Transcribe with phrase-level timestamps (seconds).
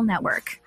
[0.00, 0.58] Network.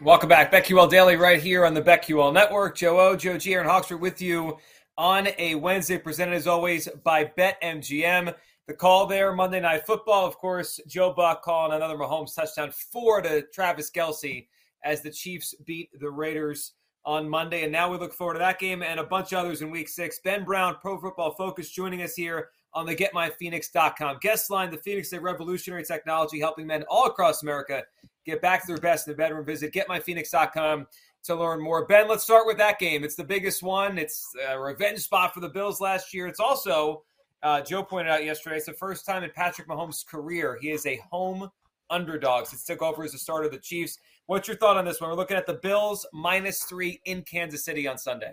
[0.00, 0.50] Welcome back.
[0.50, 2.74] BetQL Daily right here on the BetQL Network.
[2.74, 4.56] Joe O, Joe G, Erin Hawksworth with you
[4.96, 8.34] on a Wednesday, presented as always by BetMGM.
[8.66, 13.20] The call there, Monday Night Football, of course, Joe Buck calling another Mahomes touchdown, four
[13.20, 14.46] to Travis Kelce
[14.82, 16.72] as the Chiefs beat the Raiders
[17.04, 17.64] on Monday.
[17.64, 19.90] And now we look forward to that game and a bunch of others in week
[19.90, 20.20] six.
[20.24, 24.70] Ben Brown, Pro Football Focus, joining us here on the GetMyPhoenix.com guest line.
[24.70, 27.84] The Phoenix, a revolutionary technology helping men all across America
[28.24, 29.44] get back to their best in the bedroom.
[29.44, 30.86] Visit GetMyPhoenix.com
[31.24, 31.86] to learn more.
[31.86, 33.04] Ben, let's start with that game.
[33.04, 33.98] It's the biggest one.
[33.98, 36.26] It's a revenge spot for the Bills last year.
[36.26, 37.02] It's also,
[37.42, 40.86] uh, Joe pointed out yesterday, it's the first time in Patrick Mahomes' career he is
[40.86, 41.50] a home
[41.90, 43.98] underdog since took over as the starter of the Chiefs.
[44.26, 45.10] What's your thought on this one?
[45.10, 48.32] We're looking at the Bills minus three in Kansas City on Sunday.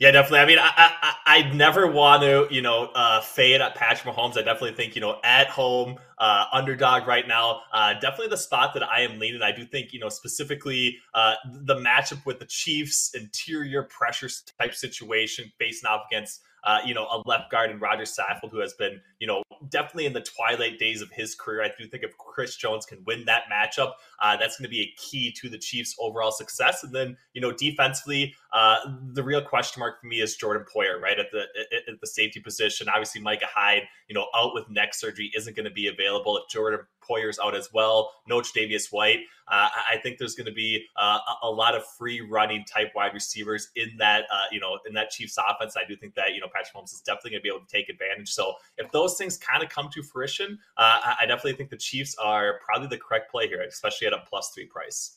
[0.00, 0.38] Yeah, definitely.
[0.40, 4.38] I mean, I I, I never want to, you know, uh, fade at Patrick Mahomes.
[4.38, 8.72] I definitely think, you know, at home, uh, underdog right now, uh, definitely the spot
[8.74, 9.42] that I am leaning.
[9.42, 14.74] I do think, you know, specifically uh, the matchup with the Chiefs, interior pressure type
[14.74, 18.74] situation facing off against uh, you know, a left guard in Roger Saffold, who has
[18.74, 21.62] been, you know, definitely in the twilight days of his career.
[21.62, 24.82] I do think if Chris Jones can win that matchup, uh, that's going to be
[24.82, 26.84] a key to the Chiefs' overall success.
[26.84, 28.78] And then, you know, defensively, uh,
[29.12, 31.44] the real question mark for me is Jordan Poyer, right at the
[31.88, 32.88] at the safety position.
[32.88, 36.36] Obviously, Micah Hyde, you know, out with neck surgery, isn't going to be available.
[36.36, 36.80] If Jordan
[37.10, 38.12] Poyer's out as well.
[38.28, 39.20] No Davius White.
[39.48, 43.12] Uh, I think there's going to be uh, a lot of free running type wide
[43.14, 45.76] receivers in that, uh, you know, in that Chiefs offense.
[45.76, 47.72] I do think that you know Patrick Holmes is definitely going to be able to
[47.72, 48.30] take advantage.
[48.30, 52.14] So if those things kind of come to fruition, uh, I definitely think the Chiefs
[52.16, 55.16] are probably the correct play here, especially at a plus three price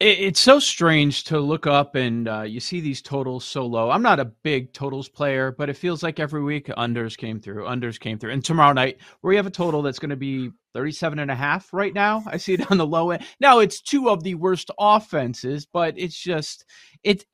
[0.00, 3.90] it's so strange to look up and uh, you see these totals so low.
[3.90, 7.64] I'm not a big totals player, but it feels like every week unders came through,
[7.64, 8.32] unders came through.
[8.32, 11.70] And tomorrow night, we have a total that's going to be 37 and a half
[11.74, 12.22] right now.
[12.26, 13.24] I see it on the low end.
[13.40, 16.64] Now it's two of the worst offenses, but it's just
[17.02, 17.26] it,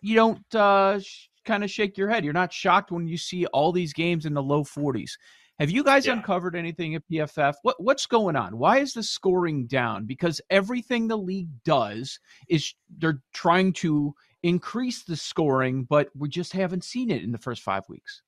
[0.00, 2.24] you don't uh, sh- kind of shake your head.
[2.24, 5.12] You're not shocked when you see all these games in the low 40s.
[5.58, 6.12] Have you guys yeah.
[6.12, 7.54] uncovered anything at PFF?
[7.62, 8.58] What what's going on?
[8.58, 10.06] Why is the scoring down?
[10.06, 14.14] Because everything the league does is they're trying to
[14.44, 18.22] increase the scoring, but we just haven't seen it in the first five weeks.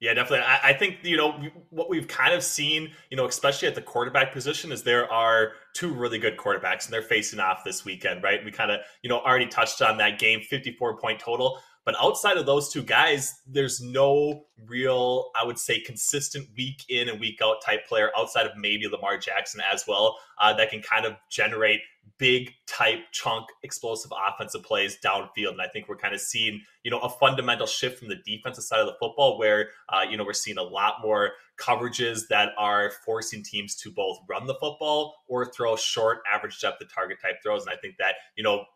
[0.00, 0.46] Yeah, definitely.
[0.46, 1.38] I, I, think you know
[1.68, 5.52] what we've kind of seen, you know, especially at the quarterback position, is there are
[5.74, 8.42] two really good quarterbacks, and they're facing off this weekend, right?
[8.42, 11.60] We kind of you know already touched on that game, fifty-four point total.
[11.90, 17.08] But outside of those two guys, there's no real, I would say, consistent week in
[17.08, 20.82] and week out type player outside of maybe Lamar Jackson as well uh, that can
[20.82, 21.80] kind of generate
[22.20, 25.52] big type chunk explosive offensive plays downfield.
[25.52, 28.62] And I think we're kind of seeing, you know, a fundamental shift from the defensive
[28.62, 32.50] side of the football where, uh, you know, we're seeing a lot more coverages that
[32.58, 37.18] are forcing teams to both run the football or throw short average depth of target
[37.20, 37.62] type throws.
[37.62, 38.66] And I think that, you know,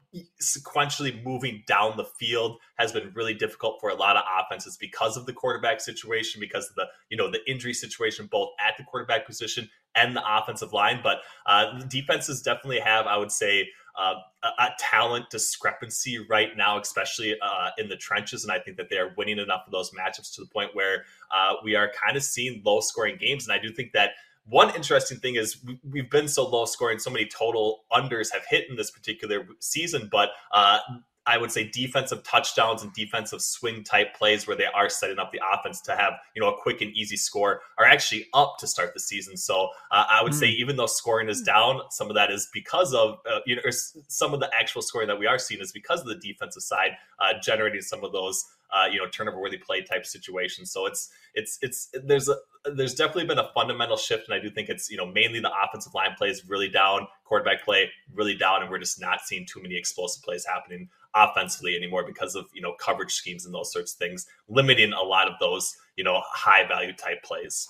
[0.43, 5.17] sequentially moving down the field has been really difficult for a lot of offenses because
[5.17, 8.85] of the quarterback situation, because of the you know the injury situation both at the
[8.85, 11.01] quarterback position and the offensive line.
[11.03, 16.81] But uh, defenses definitely have, I would say, uh, a, a, talent discrepancy right now,
[16.81, 18.43] especially uh, in the trenches.
[18.43, 21.05] And I think that they are winning enough of those matchups to the point where
[21.31, 23.47] uh, we are kind of seeing low scoring games.
[23.47, 24.11] And I do think that
[24.47, 25.59] one interesting thing is
[25.89, 30.09] we've been so low scoring, so many total unders have hit in this particular season,
[30.11, 30.79] but uh,
[31.27, 35.33] I would say defensive touchdowns and defensive swing type plays where they are setting up
[35.33, 38.67] the offense to have you know a quick and easy score are actually up to
[38.67, 39.37] start the season.
[39.37, 40.39] So uh, I would mm.
[40.39, 43.63] say even though scoring is down, some of that is because of uh, you know
[44.09, 46.93] some of the actual scoring that we are seeing is because of the defensive side
[47.19, 50.71] uh, generating some of those uh, you know turnover worthy play type situations.
[50.71, 52.37] So it's it's it's there's a
[52.75, 55.53] there's definitely been a fundamental shift, and I do think it's you know mainly the
[55.65, 59.63] offensive line plays really down, quarterback play really down, and we're just not seeing too
[59.63, 63.93] many explosive plays happening offensively anymore because of you know coverage schemes and those sorts
[63.93, 67.69] of things, limiting a lot of those you know high value type plays.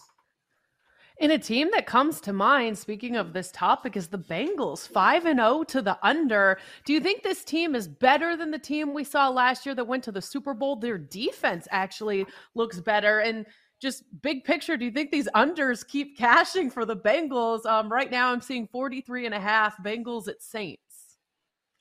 [1.24, 5.24] In a team that comes to mind, speaking of this topic, is the Bengals, 5
[5.24, 6.58] and 0 to the under.
[6.84, 9.86] Do you think this team is better than the team we saw last year that
[9.86, 10.76] went to the Super Bowl?
[10.76, 13.20] Their defense actually looks better.
[13.20, 13.46] And
[13.80, 17.64] just big picture, do you think these unders keep cashing for the Bengals?
[17.64, 20.83] Um, right now, I'm seeing 43 and a half Bengals at Saints.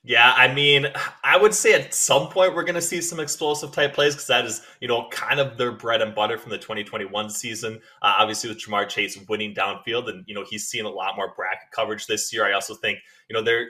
[0.06, 0.88] Yeah, I mean,
[1.24, 4.28] I would say at some point we're going to see some explosive type plays because
[4.28, 7.76] that is, you know, kind of their bread and butter from the 2021 season.
[8.02, 11.34] Uh, obviously, with Ja'Marr Chase winning downfield, and you know he's seen a lot more
[11.38, 12.46] bracket coverage this year.
[12.46, 13.70] I also think, you know, they're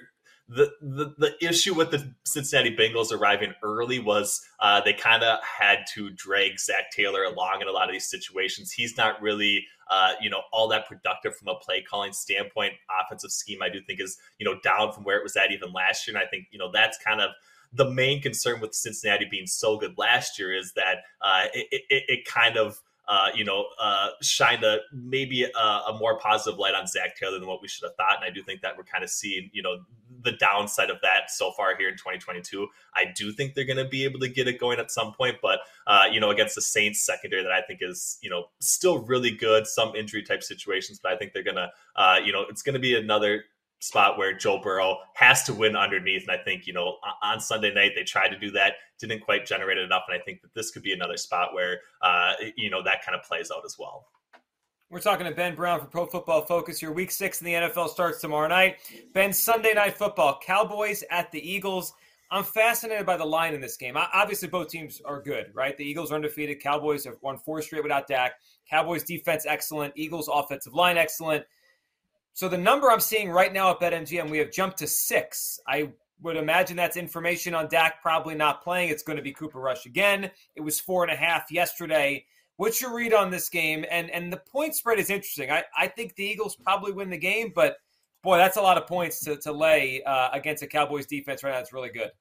[0.49, 5.39] the, the the issue with the Cincinnati Bengals arriving early was uh, they kind of
[5.43, 8.71] had to drag Zac Taylor along in a lot of these situations.
[8.71, 12.73] He's not really uh, you know all that productive from a play calling standpoint.
[13.03, 15.71] Offensive scheme, I do think is you know down from where it was at even
[15.73, 17.31] last year, and I think you know that's kind of
[17.73, 22.03] the main concern with Cincinnati being so good last year is that uh, it, it,
[22.07, 26.73] it kind of uh, you know, uh, shined a maybe a, a, more positive light
[26.73, 28.15] on Zac Taylor than what we should have thought.
[28.15, 29.79] And I do think that we're kind of seeing, you know,
[30.23, 32.67] the downside of that so far here in 2022.
[32.95, 35.37] I do think they're going to be able to get it going at some point,
[35.41, 38.99] but uh, you know, against the Saints secondary that I think is, you know, still
[38.99, 39.67] really good.
[39.67, 42.79] Some injury type situations, but I think they're gonna, uh, you know, it's going to
[42.79, 43.43] be another
[43.83, 46.21] spot where Joe Burrow has to win underneath.
[46.21, 49.45] And I think, you know, on Sunday night, they tried to do that, didn't quite
[49.45, 50.03] generate enough.
[50.07, 53.13] And I think that this could be another spot where, uh, you know, that kind
[53.13, 54.05] of plays out as well.
[54.93, 56.79] We're talking to Ben Brown for Pro Football Focus.
[56.79, 56.91] here.
[56.91, 58.77] week six in the NFL starts tomorrow night.
[59.11, 61.93] Ben, Sunday night football, Cowboys at the Eagles.
[62.29, 63.97] I'm fascinated by the line in this game.
[63.97, 65.75] Obviously, both teams are good, right?
[65.75, 66.61] The Eagles are undefeated.
[66.61, 68.33] Cowboys have won four straight without Dak.
[68.69, 69.93] Cowboys defense excellent.
[69.95, 71.43] Eagles offensive line excellent.
[72.33, 75.59] So the number I'm seeing right now at BetMGM, we have jumped to six.
[75.67, 75.89] I
[76.21, 78.89] would imagine that's information on Dak probably not playing.
[78.89, 80.29] It's going to be Cooper Rush again.
[80.55, 82.27] It was four and a half yesterday.
[82.63, 83.83] What's your read on this game?
[83.91, 85.51] And and the point spread is interesting.
[85.51, 87.75] I, I think the Eagles probably win the game, but
[88.23, 91.51] boy, that's a lot of points to, to lay uh, against a Cowboys defense right
[91.51, 91.59] now.
[91.59, 92.11] It's really good.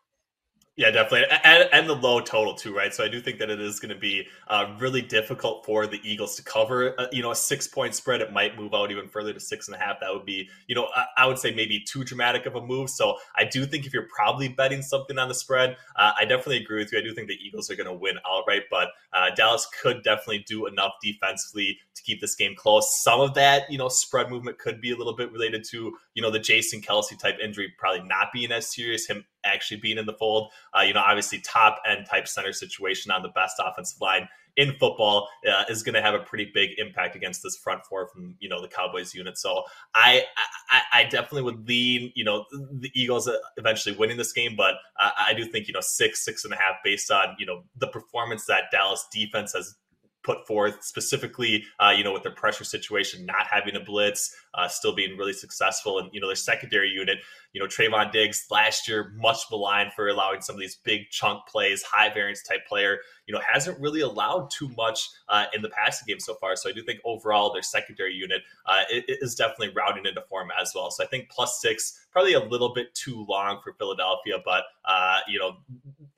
[0.75, 2.95] Yeah, definitely, and, and, the low total too, right?
[2.95, 6.01] So I do think that it is going to be uh, really difficult for the
[6.03, 6.99] Eagles to cover.
[6.99, 9.69] Uh, you know, a six point spread, it might move out even further to six
[9.69, 10.01] and a half.
[10.01, 12.89] That would be, you know, I, I would say maybe too dramatic of a move.
[12.89, 16.63] So I do think if you're probably betting something on the spread, uh, I definitely
[16.63, 17.01] agree with you.
[17.01, 20.43] I do think the Eagles are going to win outright, but uh, Dallas could definitely
[20.49, 22.99] do enough defensively to keep this game close.
[23.03, 26.23] Some of that, you know, spread movement could be a little bit related to, you
[26.23, 29.07] know, the Jason Kelce type injury probably not being as serious.
[29.07, 30.51] Him actually being in the fold.
[30.77, 34.73] Uh, you know, obviously top end type center situation on the best offensive line in
[34.79, 38.35] football uh, is going to have a pretty big impact against this front four from
[38.39, 39.39] you know the Cowboys unit.
[39.39, 39.63] So
[39.95, 40.25] I
[40.71, 45.29] I, I definitely would lean you know the Eagles eventually winning this game, but I,
[45.29, 47.89] I do think you know six six and a half based on you know the
[47.89, 49.75] performance that Dallas defense has
[50.23, 54.69] put forth specifically uh, you know with the pressure situation not having a blitz uh,
[54.69, 57.19] still being really successful and you know their secondary unit
[57.53, 61.47] you know, Trevon Diggs last year, much maligned for allowing some of these big chunk
[61.47, 65.69] plays, high variance type player, you know, hasn't really allowed too much uh, in the
[65.69, 66.57] passing game so far.
[66.57, 70.73] So I do think overall their secondary unit uh, is definitely rounding into form as
[70.75, 70.91] well.
[70.91, 75.21] So I think plus six, probably a little bit too long for Philadelphia, but, uh,
[75.29, 75.57] you know,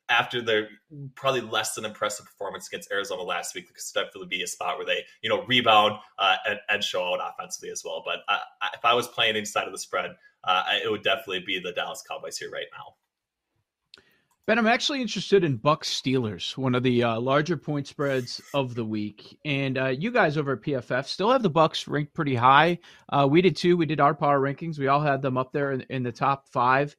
[0.08, 0.68] after their
[1.14, 4.76] probably less than impressive performance against Arizona last week, this could definitely be a spot
[4.76, 8.02] where they, you know, rebound uh, and, and, show out offensively as well.
[8.04, 8.40] But uh,
[8.74, 10.10] if I was playing inside of the spread,
[10.44, 12.94] uh, it would definitely be the Dallas Cowboys here right now.
[14.46, 18.74] Ben, I'm actually interested in Bucks Steelers, one of the uh, larger point spreads of
[18.74, 19.38] the week.
[19.46, 22.78] And uh, you guys over at PFF still have the Bucks ranked pretty high.
[23.08, 23.78] Uh, we did too.
[23.78, 24.78] We did our power rankings.
[24.78, 26.94] We all had them up there in, in the top five.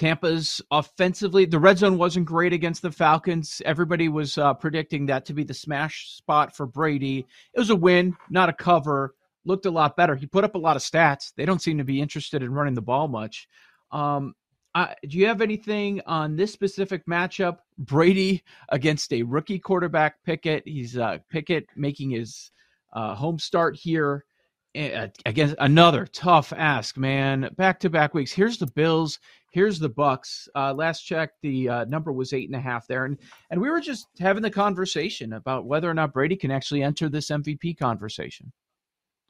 [0.00, 3.60] Tampa's offensively, the red zone wasn't great against the Falcons.
[3.66, 7.26] Everybody was uh, predicting that to be the smash spot for Brady.
[7.52, 9.14] It was a win, not a cover
[9.44, 10.14] looked a lot better.
[10.14, 11.32] He put up a lot of stats.
[11.36, 13.48] They don't seem to be interested in running the ball much.
[13.90, 14.34] Um,
[14.74, 17.58] uh, do you have anything on this specific matchup?
[17.78, 20.62] Brady against a rookie quarterback, Pickett.
[20.66, 22.52] He's uh, Pickett making his
[22.92, 24.24] uh, home start here
[24.74, 27.48] against another tough ask, man.
[27.56, 28.32] Back to back weeks.
[28.32, 29.18] Here's the Bills.
[29.52, 30.48] Here's the Bucks.
[30.54, 33.18] Uh, last check, the uh, number was eight and a half there, and
[33.50, 37.08] and we were just having the conversation about whether or not Brady can actually enter
[37.08, 38.52] this MVP conversation.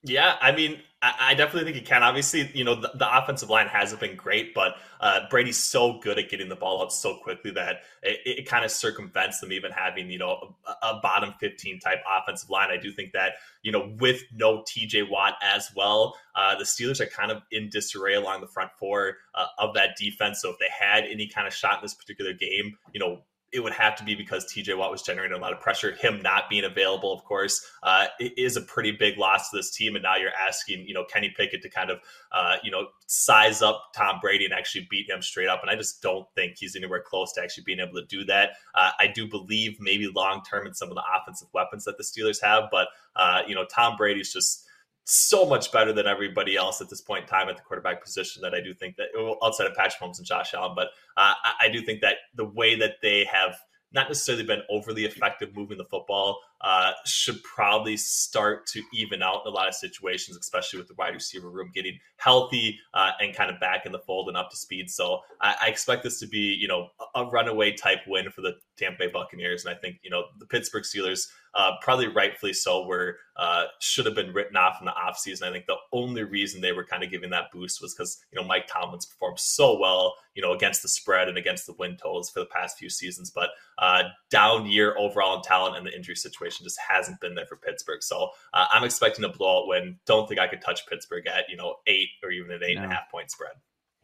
[0.03, 2.03] Yeah, I mean, I, definitely think he can.
[2.03, 6.19] Obviously, you know, the, the offensive line hasn't been great, but uh, Brady's so good
[6.19, 9.73] at getting the ball out so quickly that it, it kind of circumvents them even
[9.73, 12.71] having, you know, a, a, bottom 15 type offensive line.
[12.71, 17.01] I do think that, you know, with no TJ Watt as well, uh, the Steelers
[17.01, 20.43] are kind of in disarray along the front four uh, of that defense.
[20.43, 23.61] So if they had any kind of shot in this particular game, you know, it
[23.61, 25.97] would have to be because TJ Watt was generating a lot of pressure.
[25.97, 29.97] Him not being available, of course, uh, is a pretty big loss to this team.
[29.97, 31.99] And now you're asking, you know, Kenny Pickett to kind of,
[32.31, 35.63] uh, you know, size up Tom Brady and actually beat him straight up.
[35.63, 38.51] And I just don't think he's anywhere close to actually being able to do that.
[38.75, 42.05] Uh, I do believe maybe long term in some of the offensive weapons that the
[42.05, 44.65] Steelers have, but uh, you know, Tom Brady's just
[45.05, 48.43] so much better than everybody else at this point in time at the quarterback position
[48.43, 49.09] that I do think that
[49.43, 52.77] outside of Patrick Mahomes and Josh Allen, but uh, I do think that the way
[52.77, 53.57] that they have
[53.93, 59.47] not necessarily been overly effective moving the football, uh, should probably start to even out
[59.47, 63.51] a lot of situations, especially with the wide receiver room getting healthy uh, and kind
[63.51, 64.91] of back in the fold and up to speed.
[64.91, 68.57] So I, I, expect this to be, you know, a runaway type win for the
[68.77, 69.65] Tampa Bay Buccaneers.
[69.65, 74.07] And I think, you know, the Pittsburgh Steelers, uh, probably rightfully so, were uh, should
[74.07, 75.45] have been written off in the offseason.
[75.45, 78.41] I think the only reason they were kind of giving that boost was because, you
[78.41, 81.97] know, Mike Tomlin's performed so well, you know, against the spread and against the win
[81.97, 83.31] totals for the past few seasons.
[83.31, 87.47] But uh, down year overall in talent and the injury situation just hasn't been there
[87.47, 88.03] for Pittsburgh.
[88.03, 89.99] So uh, I'm expecting a blowout win.
[90.07, 92.83] Don't think I could touch Pittsburgh at, you know, eight or even an eight no.
[92.83, 93.53] and a half point spread.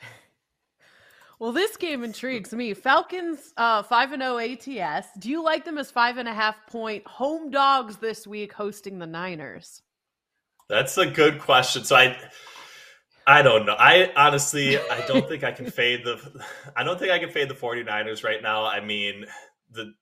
[1.38, 2.72] Well, this game intrigues me.
[2.72, 5.08] Falcons uh, five and zero oh ATS.
[5.18, 8.98] Do you like them as five and a half point home dogs this week, hosting
[8.98, 9.82] the Niners?
[10.70, 11.84] That's a good question.
[11.84, 12.16] So I,
[13.26, 13.76] I don't know.
[13.78, 16.42] I honestly, I don't think I can fade the.
[16.74, 18.64] I don't think I can fade the 49ers right now.
[18.64, 19.26] I mean,
[19.70, 19.92] the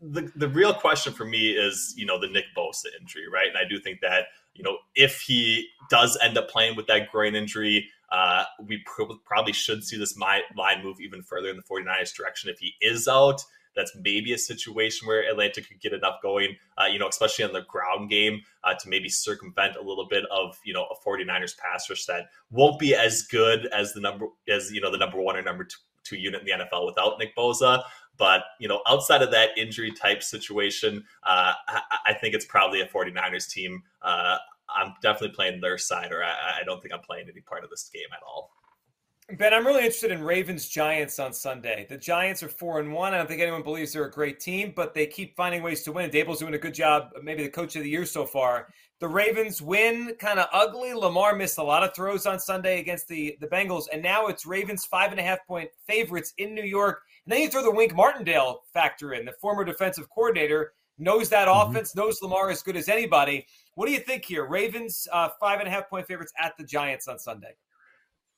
[0.00, 3.48] the the real question for me is, you know, the Nick Bosa injury, right?
[3.48, 7.10] And I do think that, you know, if he does end up playing with that
[7.10, 8.84] groin injury, uh, we
[9.24, 12.50] probably should see this my- line move even further in the 49ers direction.
[12.50, 13.42] If he is out,
[13.74, 17.52] that's maybe a situation where Atlanta could get enough going, uh, you know, especially on
[17.52, 21.56] the ground game uh, to maybe circumvent a little bit of, you know, a 49ers
[21.56, 25.20] pass rush that won't be as good as the number, as, you know, the number
[25.20, 27.82] one or number two, two unit in the NFL without Nick Bosa.
[28.18, 32.80] But, you know, outside of that injury type situation, uh, I, I, think it's probably
[32.82, 34.36] a 49ers team uh,
[34.74, 37.70] I'm definitely playing their side, or I, I, don't think I'm playing any part of
[37.70, 38.50] this game at all.
[39.38, 41.86] Ben, I'm really interested in Ravens Giants on Sunday.
[41.88, 43.14] The Giants are four and one.
[43.14, 45.92] I don't think anyone believes they're a great team, but they keep finding ways to
[45.92, 46.10] win.
[46.10, 48.68] Daboll's doing a good job, maybe the coach of the year so far.
[49.00, 50.92] The Ravens win kind of ugly.
[50.92, 54.44] Lamar missed a lot of throws on Sunday against the, the Bengals, and now it's
[54.44, 57.00] Ravens five and a half point favorites in New York.
[57.24, 61.48] And then you throw the Wink Martindale factor in, the former defensive coordinator knows that
[61.48, 61.70] mm-hmm.
[61.70, 63.46] offense, knows Lamar as good as anybody.
[63.76, 64.44] What do you think here?
[64.44, 67.54] Ravens uh, five and a half point favorites at the Giants on Sunday.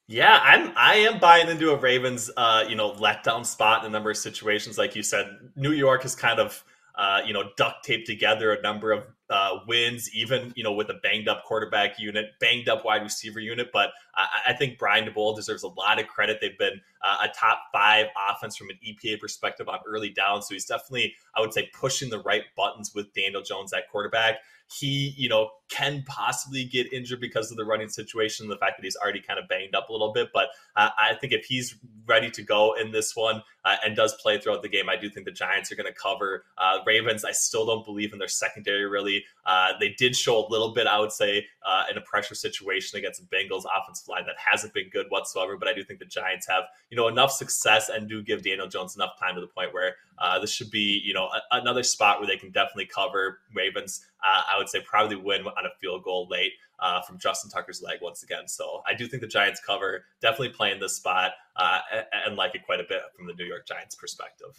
[0.06, 3.90] Yeah, I'm I am buying into a Ravens uh, you know letdown spot in a
[3.90, 4.76] number of situations.
[4.76, 6.62] Like you said, New York has kind of
[6.94, 10.88] uh, you know duct taped together a number of uh, wins, even you know with
[10.90, 13.70] a banged up quarterback unit, banged up wide receiver unit.
[13.72, 16.38] But I, I think Brian Daboll deserves a lot of credit.
[16.40, 20.54] They've been uh, a top five offense from an EPA perspective on early down, so
[20.54, 24.36] he's definitely I would say pushing the right buttons with Daniel Jones at quarterback
[24.72, 28.84] he, you know, can possibly get injured because of the running situation, the fact that
[28.84, 30.28] he's already kind of banged up a little bit.
[30.32, 31.76] But uh, I think if he's
[32.06, 35.10] ready to go in this one uh, and does play throughout the game, I do
[35.10, 36.44] think the Giants are going to cover.
[36.56, 39.23] Uh, Ravens, I still don't believe in their secondary really.
[39.46, 42.98] Uh, they did show a little bit, I would say, uh, in a pressure situation
[42.98, 45.56] against the Bengals offensive line that hasn't been good whatsoever.
[45.56, 48.68] But I do think the Giants have, you know, enough success and do give Daniel
[48.68, 51.82] Jones enough time to the point where uh, this should be, you know, a- another
[51.82, 54.06] spot where they can definitely cover Ravens.
[54.24, 57.82] Uh, I would say probably win on a field goal late uh, from Justin Tucker's
[57.82, 58.48] leg once again.
[58.48, 60.04] So I do think the Giants cover.
[60.20, 63.44] Definitely playing this spot uh, and, and like it quite a bit from the New
[63.44, 64.58] York Giants perspective.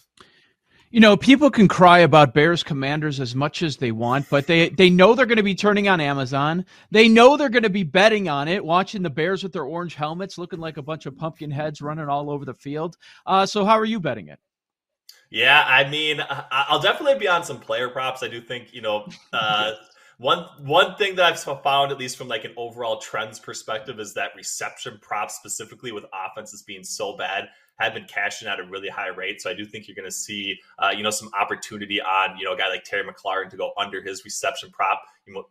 [0.92, 4.70] You know, people can cry about Bears Commanders as much as they want, but they
[4.70, 6.66] they know they're going to be turning on Amazon.
[6.92, 9.96] They know they're going to be betting on it, watching the Bears with their orange
[9.96, 12.98] helmets, looking like a bunch of pumpkin heads running all over the field.
[13.26, 14.40] Uh, so, how are you betting it?
[15.30, 18.24] Yeah, I mean, I'll definitely be on some player props.
[18.24, 19.72] I do think, you know, uh,
[20.18, 24.14] one one thing that I've found, at least from like an overall trends perspective, is
[24.14, 28.90] that reception props, specifically with offenses being so bad, have been cashing at a really
[28.90, 29.42] high rate.
[29.42, 32.46] So I do think you're going to see, uh, you know, some opportunity on, you
[32.46, 35.02] know, a guy like Terry McLaurin to go under his reception prop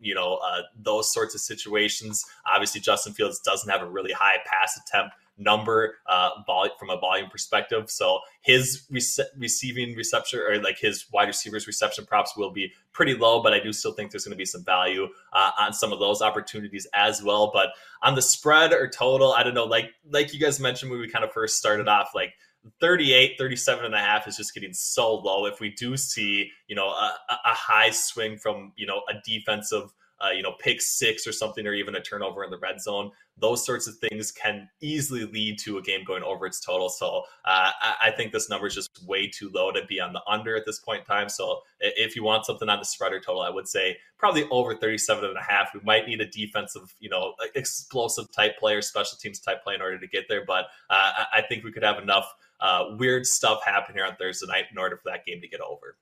[0.01, 2.25] you know, uh, those sorts of situations.
[2.47, 6.99] Obviously, Justin Fields doesn't have a really high pass attempt number uh, vol- from a
[6.99, 7.91] volume perspective.
[7.91, 13.15] So his rece- receiving reception or like his wide receivers reception props will be pretty
[13.15, 15.93] low, but I do still think there's going to be some value uh, on some
[15.93, 17.51] of those opportunities as well.
[17.53, 17.71] But
[18.03, 19.65] on the spread or total, I don't know.
[19.65, 22.35] Like like you guys mentioned when we kind of first started off, like
[22.81, 26.75] 38 37 and a half is just getting so low if we do see you
[26.75, 31.27] know a, a high swing from you know a defensive uh, you know, pick six
[31.27, 33.11] or something, or even a turnover in the red zone.
[33.37, 36.89] Those sorts of things can easily lead to a game going over its total.
[36.89, 40.13] So uh, I, I, think this number is just way too low to be on
[40.13, 41.29] the under at this point in time.
[41.29, 45.25] So if you want something on the spreader total, I would say probably over 37
[45.25, 45.71] and a half.
[45.75, 49.83] We might need a defensive, you know, explosive type player, special teams type play in
[49.83, 50.45] order to get there.
[50.47, 54.47] But uh, I think we could have enough uh, weird stuff happen here on Thursday
[54.47, 55.97] night in order for that game to get over.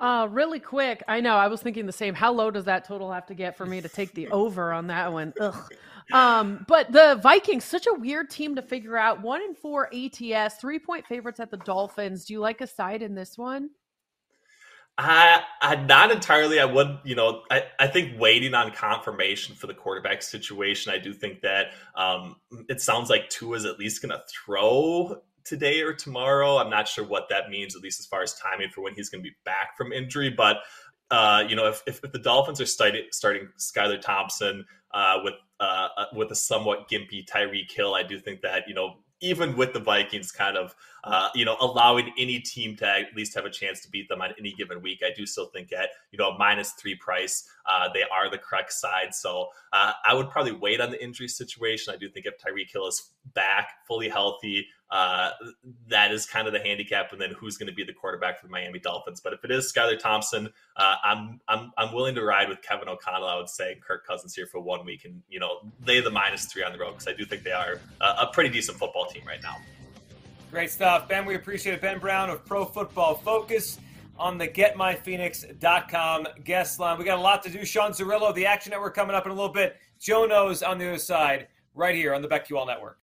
[0.00, 1.02] Uh, really quick.
[1.08, 1.34] I know.
[1.34, 2.14] I was thinking the same.
[2.14, 4.86] How low does that total have to get for me to take the over on
[4.88, 5.32] that one?
[5.40, 5.72] Ugh.
[6.10, 9.20] Um, but the Vikings, such a weird team to figure out.
[9.20, 12.24] One in four ATS, three point favorites at the Dolphins.
[12.24, 13.68] Do you like a side in this one?
[14.96, 16.58] I, I not entirely.
[16.58, 20.92] I would, you know, I, I think waiting on confirmation for the quarterback situation.
[20.92, 22.36] I do think that um,
[22.70, 26.58] it sounds like Tua is at least going to throw today or tomorrow.
[26.58, 29.08] I'm not sure what that means, at least as far as timing for when he's
[29.08, 30.30] going to be back from injury.
[30.30, 30.58] But
[31.10, 35.34] uh, you know, if, if, if, the Dolphins are starting starting Skylar Thompson uh, with
[35.58, 39.56] uh, uh, with a somewhat gimpy Tyreek Hill, I do think that you know even
[39.56, 40.74] with the Vikings kind of,
[41.04, 44.20] uh, you know, allowing any team to at least have a chance to beat them
[44.20, 47.88] on any given week, I do still think at, you know, minus three price, uh,
[47.92, 49.14] they are the correct side.
[49.14, 51.94] So uh, I would probably wait on the injury situation.
[51.94, 55.30] I do think if Tyreek Hill is back, fully healthy, uh,
[55.88, 57.12] that is kind of the handicap.
[57.12, 59.20] And then who's going to be the quarterback for the Miami Dolphins?
[59.20, 62.88] But if it is Skylar Thompson, uh, I'm I'm I'm willing to ride with Kevin
[62.88, 63.28] O'Connell.
[63.28, 66.46] I would say Kirk Cousins here for one week, and you know lay the minus
[66.46, 69.06] three on the road because I do think they are a, a pretty decent football
[69.06, 69.56] team right now.
[70.50, 71.26] Great stuff, Ben.
[71.26, 71.82] We appreciate it.
[71.82, 73.78] Ben Brown of Pro Football Focus
[74.18, 76.98] on the GetMyPhoenix.com guest line.
[76.98, 77.66] We got a lot to do.
[77.66, 79.76] Sean Zerillo, of the Action Network, coming up in a little bit.
[80.00, 82.96] Joe knows on the other side, right here on the BetQL Network.